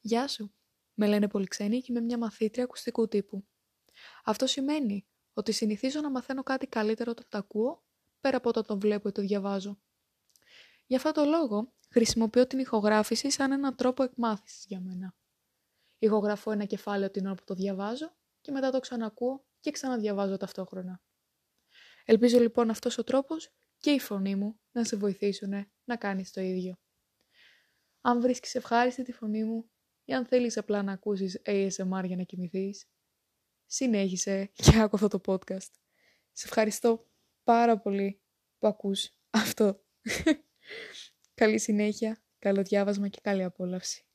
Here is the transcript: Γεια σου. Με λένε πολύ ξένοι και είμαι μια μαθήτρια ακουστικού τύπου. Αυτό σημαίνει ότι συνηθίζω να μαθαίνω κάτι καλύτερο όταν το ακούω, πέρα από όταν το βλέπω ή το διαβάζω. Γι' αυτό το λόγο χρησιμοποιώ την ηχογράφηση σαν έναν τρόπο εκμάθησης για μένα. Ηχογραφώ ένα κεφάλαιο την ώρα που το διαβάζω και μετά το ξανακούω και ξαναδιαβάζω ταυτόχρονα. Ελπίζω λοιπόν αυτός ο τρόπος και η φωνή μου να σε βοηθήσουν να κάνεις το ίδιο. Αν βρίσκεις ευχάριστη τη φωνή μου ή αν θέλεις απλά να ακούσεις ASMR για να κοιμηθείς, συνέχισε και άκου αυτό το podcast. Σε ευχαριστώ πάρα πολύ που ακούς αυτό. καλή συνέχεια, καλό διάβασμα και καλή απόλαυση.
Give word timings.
Γεια 0.00 0.28
σου. 0.28 0.54
Με 0.94 1.06
λένε 1.06 1.28
πολύ 1.28 1.46
ξένοι 1.46 1.80
και 1.80 1.86
είμαι 1.92 2.00
μια 2.00 2.18
μαθήτρια 2.18 2.64
ακουστικού 2.64 3.08
τύπου. 3.08 3.46
Αυτό 4.24 4.46
σημαίνει 4.46 5.06
ότι 5.32 5.52
συνηθίζω 5.52 6.00
να 6.00 6.10
μαθαίνω 6.10 6.42
κάτι 6.42 6.66
καλύτερο 6.66 7.10
όταν 7.10 7.26
το 7.28 7.38
ακούω, 7.38 7.84
πέρα 8.20 8.36
από 8.36 8.48
όταν 8.48 8.64
το 8.66 8.78
βλέπω 8.78 9.08
ή 9.08 9.12
το 9.12 9.22
διαβάζω. 9.22 9.80
Γι' 10.86 10.96
αυτό 10.96 11.12
το 11.12 11.24
λόγο 11.24 11.72
χρησιμοποιώ 11.90 12.46
την 12.46 12.58
ηχογράφηση 12.58 13.30
σαν 13.30 13.52
έναν 13.52 13.76
τρόπο 13.76 14.02
εκμάθησης 14.02 14.64
για 14.66 14.80
μένα. 14.80 15.14
Ηχογραφώ 15.98 16.50
ένα 16.50 16.64
κεφάλαιο 16.64 17.10
την 17.10 17.26
ώρα 17.26 17.34
που 17.34 17.44
το 17.44 17.54
διαβάζω 17.54 18.16
και 18.40 18.52
μετά 18.52 18.70
το 18.70 18.80
ξανακούω 18.80 19.44
και 19.60 19.70
ξαναδιαβάζω 19.70 20.36
ταυτόχρονα. 20.36 21.02
Ελπίζω 22.04 22.38
λοιπόν 22.38 22.70
αυτός 22.70 22.98
ο 22.98 23.04
τρόπος 23.04 23.52
και 23.78 23.90
η 23.90 23.98
φωνή 23.98 24.34
μου 24.34 24.60
να 24.72 24.84
σε 24.84 24.96
βοηθήσουν 24.96 25.72
να 25.84 25.96
κάνεις 25.96 26.32
το 26.32 26.40
ίδιο. 26.40 26.78
Αν 28.00 28.20
βρίσκεις 28.20 28.54
ευχάριστη 28.54 29.02
τη 29.02 29.12
φωνή 29.12 29.44
μου 29.44 29.70
ή 30.08 30.14
αν 30.14 30.26
θέλεις 30.26 30.56
απλά 30.56 30.82
να 30.82 30.92
ακούσεις 30.92 31.42
ASMR 31.44 32.02
για 32.04 32.16
να 32.16 32.22
κοιμηθείς, 32.22 32.88
συνέχισε 33.66 34.50
και 34.52 34.78
άκου 34.78 34.96
αυτό 34.96 35.08
το 35.08 35.20
podcast. 35.26 35.70
Σε 36.32 36.46
ευχαριστώ 36.46 37.06
πάρα 37.44 37.78
πολύ 37.78 38.20
που 38.58 38.66
ακούς 38.66 39.10
αυτό. 39.30 39.84
καλή 41.40 41.58
συνέχεια, 41.58 42.22
καλό 42.38 42.62
διάβασμα 42.62 43.08
και 43.08 43.18
καλή 43.22 43.42
απόλαυση. 43.42 44.07